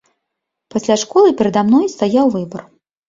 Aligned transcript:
Пасля 0.75 0.95
школы 1.03 1.35
перада 1.41 1.61
мной 1.69 1.85
стаяў 1.95 2.25
выбар. 2.37 2.61